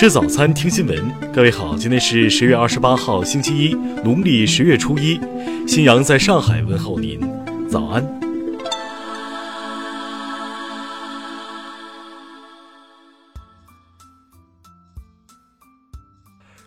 [0.00, 1.30] 吃早餐，听新闻。
[1.30, 5.20] 各位好，今天是十月二十八号，星期一，农历十月初一。
[5.68, 7.20] 新阳在上海问候您，
[7.68, 8.02] 早安。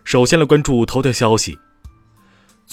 [0.03, 1.57] 首先来关注头条消息。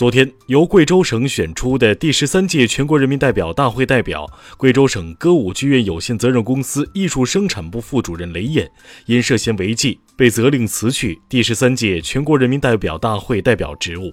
[0.00, 4.26] 昨天，由贵州省选出的第十三届全国人民代表大会代表、
[4.56, 8.70] 贵州省歌舞剧院有限责任公司艺术生产部副主任雷燕，
[9.05, 14.10] 因涉嫌违纪，被责令辞去第十三届全国人民代表大会代表职务。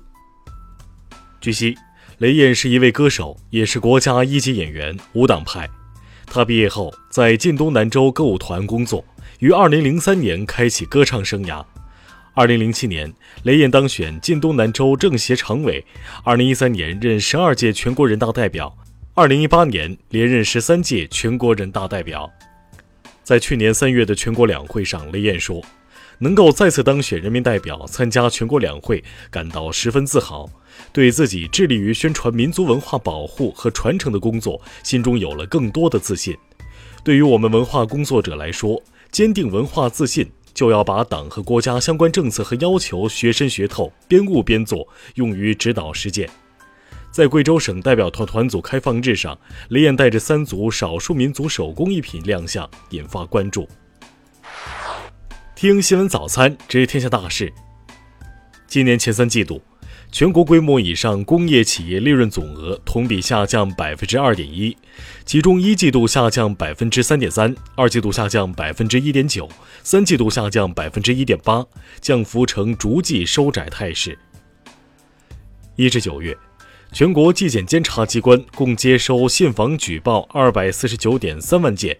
[1.39, 1.73] 据悉，
[2.17, 5.69] 雷燕是一位歌手，也是国家一级演员，无党派。
[6.25, 9.05] 他毕业后在晋东南州歌舞团工作，
[9.39, 11.63] 于二零零三年开启歌唱生涯。
[12.37, 13.11] 二零零七年，
[13.45, 15.83] 雷燕当选晋东南州政协常委。
[16.23, 18.77] 二零一三年任十二届全国人大代表。
[19.15, 22.31] 二零一八年连任十三届全国人大代表。
[23.23, 25.63] 在去年三月的全国两会上，雷燕说
[26.21, 30.47] ：“能够再次当选人民代表，参加全国两会，感到十分自豪。
[30.93, 36.37] 对自己致力于宣传民族文化保护和传承的工作，心中有了更多的自信。
[37.03, 38.79] 对于我们文化工作者来说，
[39.11, 46.27] 坚定文化自信。”就要把党和国家相关政策和要求学深学透，边悟边做，用于指导实践。
[47.11, 49.37] 在贵州省代表团团组开放日上，
[49.69, 53.69] 雷燕带着三组少数民族手工艺品亮相，引发关注。
[55.55, 57.53] 听新闻早餐知天下大事。
[58.65, 59.61] 今年前三季度。
[60.09, 64.75] 全国规模以上工业企业利润总额同比下降百分之二点一，
[65.25, 69.47] 其中一季度下降百分之三点三，二季度下降百分之一点九，
[69.83, 71.63] 三季度下降百分之一点八，
[72.01, 74.17] 降幅呈逐季收窄态势。
[75.75, 76.35] 一至九月，
[76.91, 81.95] 全国纪检监察机关共接收信访举报二百四十九点三万件。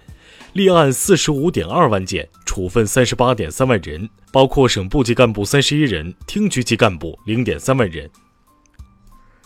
[0.54, 8.10] 立案四十五点二万件，处分三十八点三万人，包括省部级干部三十一人，厅局级干部零点三万人。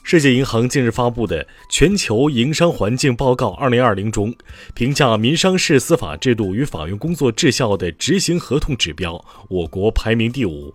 [0.04, 4.34] 世界银行近日发布的《全球营商环境报告二零二零》中，
[4.74, 10.74] 评价民商事司法制度与法院工作质效的执行合同指标，我国排名第五。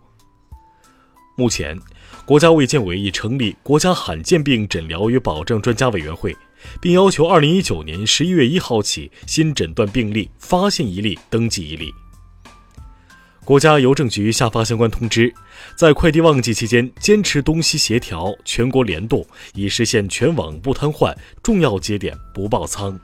[1.37, 1.79] 目前，
[2.25, 6.37] 国家卫健委已成立国家罕见病诊疗与保障专家委员会。
[6.81, 11.93] 并要求，二零一九年十一月一号起，新诊断病例发现一例登记一例。
[13.45, 15.33] 国家邮政局下发相关通知，
[15.77, 19.25] 在快递旺季期间，坚持东西协调、全国联动，
[19.55, 22.99] 以实现全网不瘫痪，重要节点不爆仓。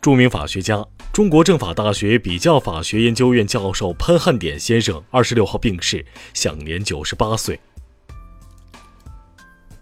[0.00, 7.58] 著名法学家、中国政法大学比较法学研究院教授潘汉典先生二十六号病逝，享年九十八岁。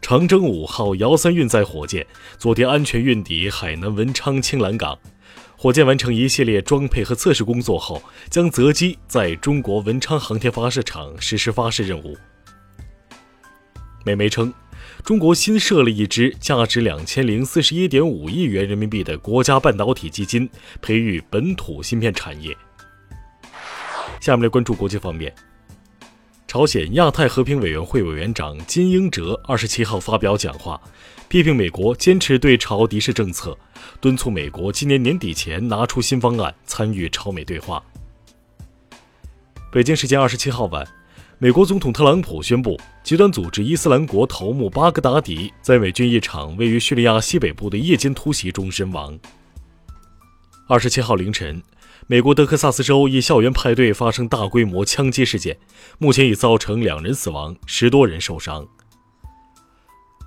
[0.09, 2.07] 长征五号遥三运载火箭
[2.39, 4.99] 昨天安全运抵海南文昌青蓝港，
[5.55, 12.17] 火箭完成一系列装配和测试工作后，将择机在中国文昌航天发射场实施发射任务。
[14.03, 14.51] 美媒称，
[15.05, 20.49] 中国新设立一支价值两千零四十一点五亿元人民币的国家半导体基金，
[20.81, 22.57] 培育本土芯片产业。
[24.23, 25.31] 下面来关注国际方面。
[26.49, 30.81] 朝鲜亚太和平委员会委员长金英哲二十七号发表讲话，
[31.29, 33.55] 批评美国坚持对朝敌视政策，
[34.01, 37.85] 敦促美国今年年底前拿出新方案，参与朝美对话。
[39.71, 40.89] 北京时间二十七号晚，
[41.37, 49.19] 美国总统特朗普宣布，极端组织伊斯兰国头目巴格达迪在美军一场位于叙利亚西北部的夜间突袭中身亡。
[50.71, 51.63] 二十七号凌晨。
[52.09, 55.57] 美国德克萨斯州一校园派对发生大规模枪击事件，
[55.97, 58.69] 目前已造成两人死亡，十多人受伤。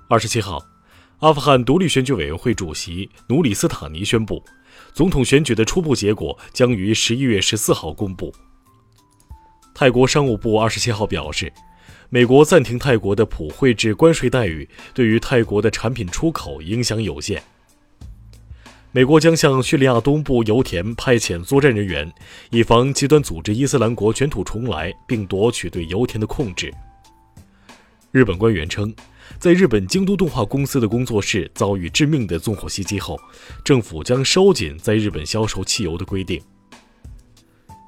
[0.08, 0.60] 二十七号，
[1.20, 4.42] 阿富汗独立选举委员会主席努里斯塔尼宣布，
[4.92, 8.34] 总统选举的初步结果将于十一月十四号公布。
[9.72, 11.52] 泰国商务部二十七号表示，
[12.10, 17.40] 美国暂停泰国的普惠制关税待遇，对于泰国的产品出口影响有限。
[18.94, 22.12] 美国将向叙利亚东部油田派遣作战人员，
[22.50, 26.70] 以防极端组织伊斯兰国卷土重来，并夺取对油田的控制。
[28.10, 28.94] 日本官员称，
[29.38, 33.18] 在日本京都动画公司的工作室遭遇致命的纵火袭击后，
[33.64, 36.38] 政府将收紧在日本销售汽油的规定。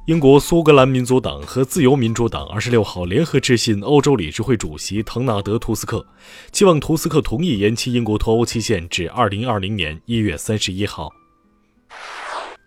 [0.07, 6.07] 英国苏格兰民族党和自由民主党二十六号联合致信欧洲理事会主席唐纳德·图斯克，
[6.53, 11.11] 期望图斯克同意延期英国脱欧期限至二零二零年一月三十一号。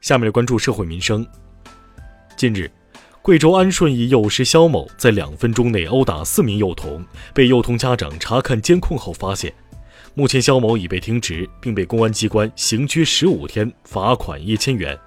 [0.01, 1.23] 下面来关注社会民生。
[2.35, 2.71] 近日，
[3.21, 7.05] 贵州安顺一幼师肖某在两分钟内殴打四名幼童，
[7.35, 9.53] 被幼童家长查看监控后发现。
[10.15, 14.99] 目前，肖某已被停职，并被公安机关刑拘十五天，罚款一千元。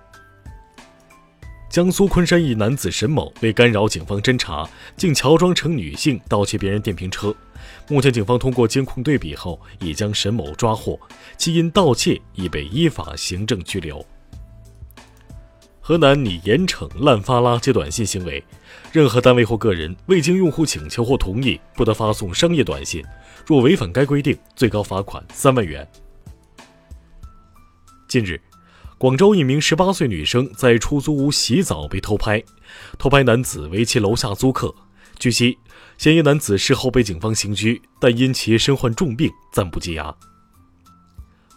[1.71, 7.33] 江苏昆山一男子沈某为干扰警方侦查，竟乔装成女性盗窃别人电瓶车。
[7.89, 10.99] 目前，警方通过监控对比后，已将沈某抓获，
[11.39, 14.05] 其因盗窃已被依法行政拘留。
[15.81, 18.43] 河南拟严惩滥发垃圾短信行为，
[18.91, 23.05] 任何单位或个人未经用户请求或同意，不得发送商业短信，
[23.47, 25.89] 若违反该规定，最高罚款三万元。
[28.09, 28.41] 近日。
[29.01, 32.45] 广州一名十八岁女生在出租屋洗澡被偷拍，
[32.99, 34.75] 偷拍男子为其楼下租客。
[35.19, 35.57] 据悉，
[35.97, 40.15] 嫌疑男子事后被警方刑拘，但因其身患重病，暂不羁押。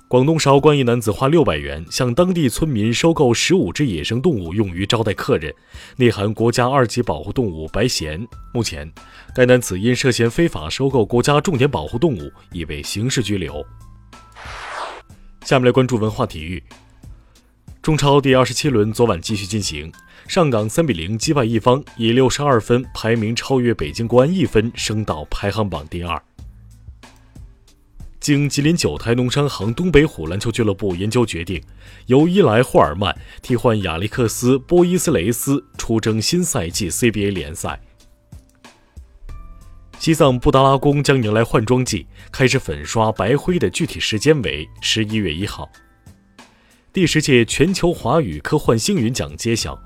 [0.08, 5.54] 广东韶关一男子花六百元向当地村民收购十五只野生动物，用于招待客人，
[5.98, 8.26] 内含国家二级保护动物白鹇。
[8.54, 8.90] 目前，
[9.36, 13.62] 该男子因涉嫌非法收购国家重点保护动物，已被刑事拘留。
[15.42, 16.64] 下面来关注文化体育。
[17.84, 19.92] 中超第二十七轮昨晚继续进行，
[20.26, 26.24] 上港三比零击败一方，以六十二分排名超越北京国安一分，升到排行榜第二。
[28.22, 31.62] 经吉林九台农商行东北虎篮球俱乐部研究决定，
[32.06, 37.78] 由伊莱霍尔曼替换亚历克斯波伊斯雷斯出征新赛季 CBA 联赛。
[40.00, 45.70] 西藏布达拉宫将迎来换装季，开始粉刷白灰的具体时间为十一月一号。
[46.94, 49.74] 第十届全球华语科幻星云奖揭晓，《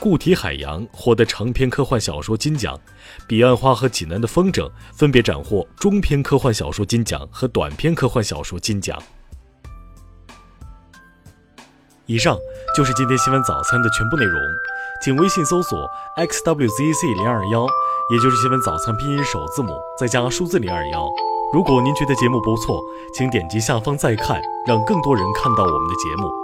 [0.00, 2.74] 固体海洋》获得长篇科幻小说金奖，
[3.26, 4.62] 《彼岸花》和《济南的风筝》
[4.94, 8.98] 分别斩获中篇科幻小说金奖和短篇科幻小说金奖。
[12.06, 12.34] 以上
[12.74, 14.40] 就是今天新闻早餐的全部内容，
[15.02, 15.86] 请微信搜索
[16.16, 17.66] xwzc 零二幺，
[18.10, 21.06] 也就是新闻早餐拼音首字母再加数字零二幺。
[21.52, 22.80] 如果您觉得节目不错，
[23.14, 26.43] 请点击下方再看，让更多人看到我们的节目。